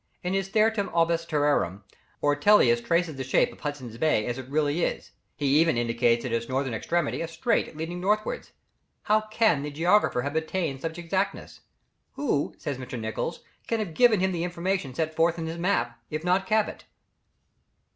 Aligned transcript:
In 0.23 0.33
his 0.33 0.47
Theatrum 0.49 0.89
orbis 0.93 1.25
terrarum, 1.27 1.83
Ortelius 2.23 2.81
traces 2.81 3.17
the 3.17 3.23
shape 3.23 3.53
of 3.53 3.59
Hudson's 3.59 3.99
Bay 3.99 4.25
as 4.25 4.39
it 4.39 4.49
really 4.49 4.83
is; 4.83 5.11
he 5.35 5.45
even 5.59 5.77
indicates 5.77 6.25
at 6.25 6.31
its 6.31 6.49
northern 6.49 6.73
extremity 6.73 7.21
a 7.21 7.27
strait 7.27 7.77
leading 7.77 8.01
northwards. 8.01 8.51
How 9.03 9.21
can 9.29 9.61
the 9.61 9.69
geographer 9.69 10.23
have 10.23 10.35
attained 10.35 10.79
to 10.79 10.81
such 10.87 10.97
exactness? 10.97 11.61
"Who," 12.13 12.55
says 12.57 12.79
Mr. 12.79 12.99
Nicholls, 12.99 13.41
"can 13.67 13.77
have 13.77 13.93
given 13.93 14.21
him 14.21 14.31
the 14.31 14.43
information 14.43 14.95
set 14.95 15.15
forth 15.15 15.37
in 15.37 15.45
his 15.45 15.59
map, 15.59 15.99
if 16.09 16.23
not 16.23 16.47
Cabot?" 16.47 16.85